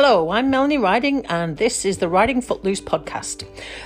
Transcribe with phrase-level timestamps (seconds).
[0.00, 3.44] Hello, I'm Melanie Riding, and this is the Riding Footloose podcast.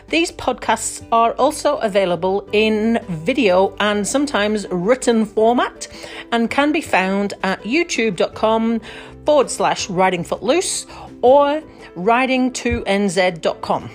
[0.09, 5.89] These podcasts are also available in video and sometimes written format
[6.31, 8.83] and can be found at youtube.com
[9.25, 10.85] forward slash riding footloose
[11.23, 11.63] or
[11.97, 13.91] riding2nz.com.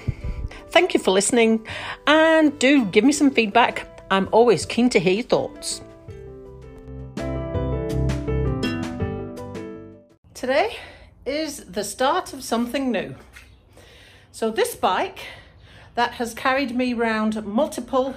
[0.72, 1.68] Thank you for listening
[2.08, 3.86] and do give me some feedback.
[4.10, 5.82] I'm always keen to hear your thoughts.
[10.34, 10.76] Today
[11.28, 13.16] is the start of something new.
[14.32, 15.20] So this bike
[15.96, 18.16] that has carried me around multiple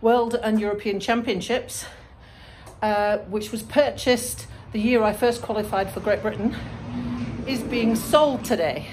[0.00, 1.86] world and European championships,
[2.82, 6.56] uh, which was purchased the year I first qualified for Great Britain,
[7.46, 8.88] is being sold today.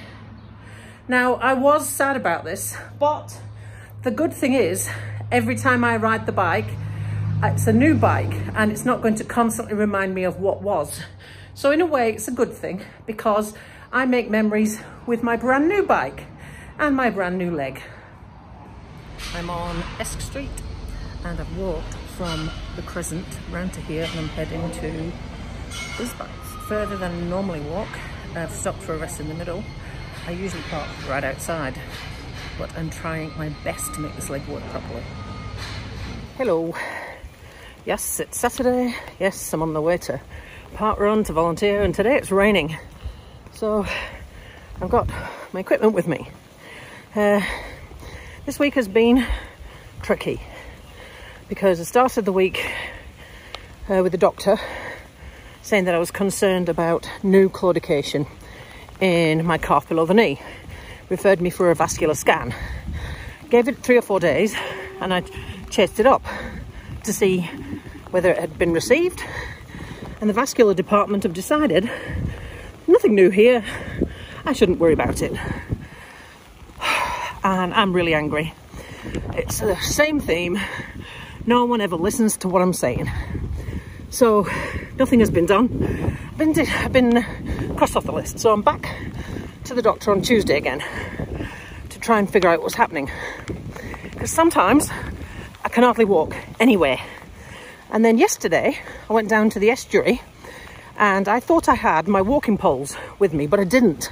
[1.08, 3.40] Now, I was sad about this, but
[4.04, 4.90] the good thing is
[5.32, 6.70] every time I ride the bike,
[7.44, 11.02] it's a new bike and it's not going to constantly remind me of what was.
[11.60, 13.54] So in a way, it's a good thing because
[13.92, 16.24] I make memories with my brand new bike
[16.78, 17.82] and my brand new leg.
[19.34, 20.50] I'm on Esk Street
[21.26, 25.12] and I've walked from the Crescent round to here and I'm heading to
[25.98, 26.28] Brisbane.
[26.70, 27.90] Further than I normally walk.
[28.36, 29.62] I've stopped for a rest in the middle.
[30.28, 31.78] I usually park right outside,
[32.58, 35.04] but I'm trying my best to make this leg work properly.
[36.38, 36.74] Hello.
[37.86, 38.96] Yes, it's Saturday.
[39.20, 40.22] Yes, I'm on the way to
[40.74, 42.78] park run to volunteer and today it's raining.
[43.54, 43.86] So
[44.82, 45.10] I've got
[45.52, 46.30] my equipment with me.
[47.16, 47.42] Uh,
[48.46, 49.26] this week has been
[50.02, 50.42] tricky
[51.48, 52.66] because I started the week
[53.90, 54.58] uh, with the doctor
[55.62, 58.28] saying that I was concerned about new claudication
[59.00, 60.42] in my calf below the knee.
[61.10, 62.54] Referred me for a vascular scan.
[63.50, 64.56] Gave it three or four days
[65.02, 65.22] and I
[65.70, 66.24] chased it up
[67.04, 67.42] to see
[68.12, 69.24] whether it had been received
[70.22, 71.90] and the vascular department have decided
[72.88, 73.64] nothing new here.
[74.46, 75.34] I shouldn't worry about it.
[77.42, 78.54] And I'm really angry.
[79.34, 80.60] It's the same theme.
[81.46, 83.10] No one ever listens to what I'm saying.
[84.10, 84.46] So
[84.98, 86.18] nothing has been done.
[86.32, 86.54] I've been,
[86.92, 88.40] been crossed off the list.
[88.40, 88.94] So I'm back
[89.64, 90.84] to the doctor on Tuesday again
[91.90, 93.10] to try and figure out what's happening.
[94.04, 94.90] Because sometimes
[95.64, 97.00] I can hardly walk anywhere.
[97.92, 98.78] And then yesterday,
[99.10, 100.22] I went down to the estuary
[101.00, 104.12] and I thought I had my walking poles with me, but I didn't.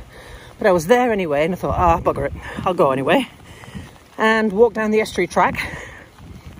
[0.58, 2.34] But I was there anyway, and I thought, ah, bugger it,
[2.66, 3.28] I'll go anyway.
[4.18, 5.60] And walked down the estuary track,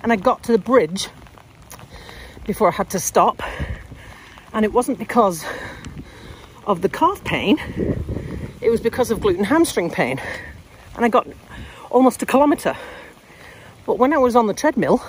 [0.02, 1.08] and I got to the bridge
[2.46, 3.42] before I had to stop.
[4.52, 5.44] And it wasn't because
[6.66, 7.58] of the calf pain,
[8.60, 10.20] it was because of glute and hamstring pain.
[10.94, 11.26] And I got
[11.90, 12.76] almost a kilometre.
[13.86, 15.02] But when I was on the treadmill,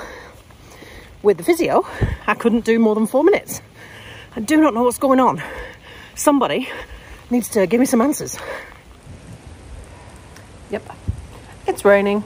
[1.22, 1.85] with the physio,
[2.28, 3.62] I couldn't do more than four minutes.
[4.35, 5.41] I do not know what's going on.
[6.16, 6.69] Somebody
[7.30, 8.38] needs to give me some answers.
[10.72, 10.84] Yep,
[11.68, 12.24] it's raining.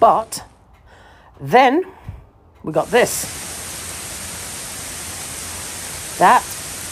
[0.00, 0.44] But
[1.40, 1.84] then
[2.62, 3.36] we got this.
[6.18, 6.44] That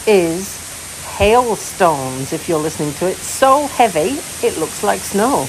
[0.07, 0.55] is
[1.17, 3.17] hailstones, if you're listening to it.
[3.17, 5.47] So heavy, it looks like snow.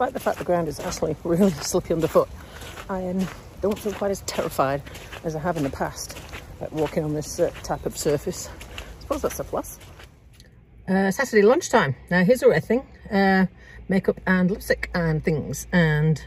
[0.00, 2.26] Despite the fact the ground is actually really slippy underfoot,
[2.88, 3.28] I um,
[3.60, 4.80] don't feel quite as terrified
[5.24, 6.18] as I have in the past
[6.62, 8.48] at walking on this uh, type of surface.
[8.48, 9.78] I suppose that's a plus.
[10.88, 11.96] Uh, Saturday lunchtime.
[12.10, 12.86] Now here's a red thing.
[13.12, 13.44] Uh,
[13.90, 15.66] makeup and lipstick and things.
[15.70, 16.24] And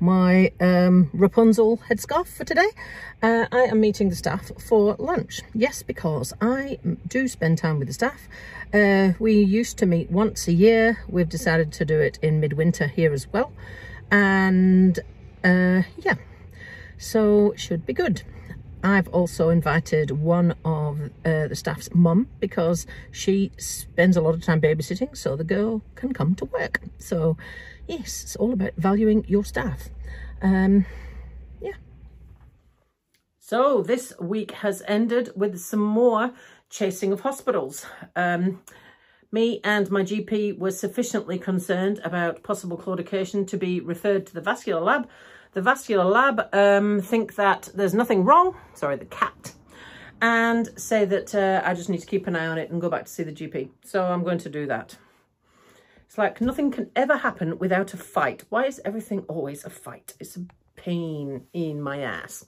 [0.00, 2.68] my um, Rapunzel headscarf for today.
[3.22, 5.42] Uh, I am meeting the staff for lunch.
[5.54, 8.28] Yes, because I do spend time with the staff.
[8.72, 10.98] Uh, we used to meet once a year.
[11.08, 13.52] We've decided to do it in midwinter here as well.
[14.10, 14.98] And
[15.44, 16.14] uh, yeah,
[16.98, 18.22] so should be good.
[18.82, 24.42] I've also invited one of uh, the staff's mum because she spends a lot of
[24.42, 26.80] time babysitting so the girl can come to work.
[26.98, 27.36] So
[27.90, 29.88] yes, it's all about valuing your staff.
[30.42, 30.86] Um,
[31.60, 31.72] yeah.
[33.38, 36.32] So this week has ended with some more
[36.70, 37.84] chasing of hospitals.
[38.14, 38.62] Um,
[39.32, 44.40] me and my GP were sufficiently concerned about possible claudication to be referred to the
[44.40, 45.08] vascular lab.
[45.52, 49.52] The vascular lab um, think that there's nothing wrong, sorry, the cat,
[50.22, 52.88] and say that uh, I just need to keep an eye on it and go
[52.88, 53.70] back to see the GP.
[53.84, 54.96] So I'm going to do that.
[56.20, 58.44] Like nothing can ever happen without a fight.
[58.50, 60.12] Why is everything always a fight?
[60.20, 60.44] It's a
[60.76, 62.44] pain in my ass.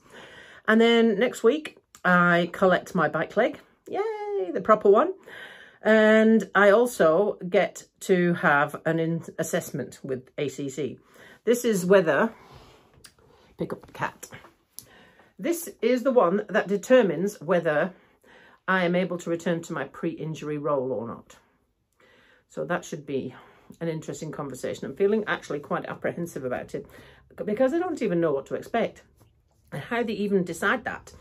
[0.67, 3.59] And then next week, I collect my bike leg.
[3.87, 5.13] Yay, the proper one.
[5.81, 10.99] And I also get to have an assessment with ACC.
[11.43, 12.31] This is whether,
[13.57, 14.29] pick up the cat.
[15.39, 17.91] This is the one that determines whether
[18.67, 21.37] I am able to return to my pre-injury role or not.
[22.49, 23.33] So that should be
[23.81, 24.85] an interesting conversation.
[24.85, 26.87] I'm feeling actually quite apprehensive about it
[27.45, 29.03] because I don't even know what to expect.
[29.71, 31.13] And how they even decide that.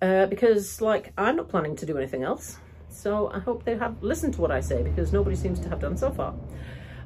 [0.00, 2.58] Uh, because like I'm not planning to do anything else.
[2.88, 5.80] So I hope they have listened to what I say because nobody seems to have
[5.80, 6.34] done so far.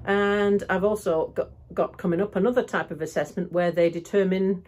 [0.04, 4.64] And I've also got, got coming up another type of assessment where they determine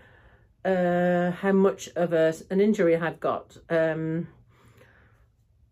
[0.64, 4.28] uh, how much of a, an injury I've got um,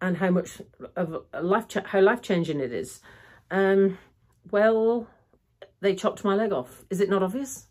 [0.01, 0.61] and how much
[0.97, 3.01] of life how life changing it is.
[3.51, 3.99] Um,
[4.51, 5.09] well,
[5.81, 6.85] they chopped my leg off.
[6.91, 7.67] Is it not obvious?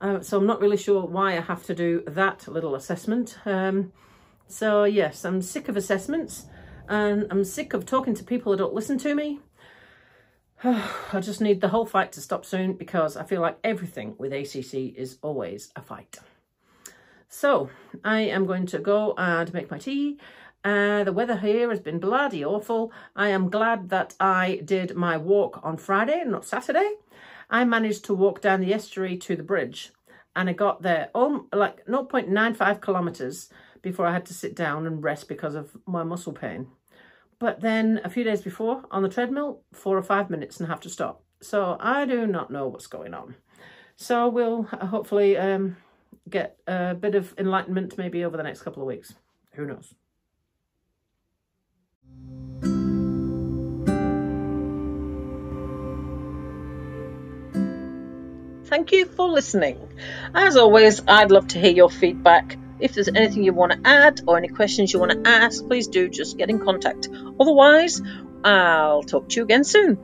[0.00, 3.38] Uh, so I'm not really sure why I have to do that little assessment.
[3.46, 3.92] Um,
[4.48, 6.46] so yes, I'm sick of assessments
[6.88, 9.40] and I'm sick of talking to people who don't listen to me.
[10.64, 14.32] I just need the whole fight to stop soon because I feel like everything with
[14.32, 16.18] ACC is always a fight.
[17.28, 17.70] So
[18.04, 20.18] I am going to go and make my tea.
[20.64, 22.92] Uh, the weather here has been bloody awful.
[23.16, 26.94] I am glad that I did my walk on Friday, not Saturday.
[27.50, 29.92] I managed to walk down the estuary to the bridge
[30.34, 33.50] and I got there um, like 0.95 kilometres
[33.82, 36.68] before I had to sit down and rest because of my muscle pain.
[37.38, 40.80] But then a few days before on the treadmill, four or five minutes and have
[40.82, 41.22] to stop.
[41.40, 43.34] So I do not know what's going on.
[43.96, 45.76] So we'll uh, hopefully um,
[46.30, 49.14] get a bit of enlightenment maybe over the next couple of weeks.
[49.54, 49.94] Who knows?
[58.72, 59.78] Thank you for listening.
[60.34, 62.56] As always, I'd love to hear your feedback.
[62.80, 65.88] If there's anything you want to add or any questions you want to ask, please
[65.88, 67.08] do just get in contact.
[67.38, 68.00] Otherwise,
[68.42, 69.98] I'll talk to you again soon.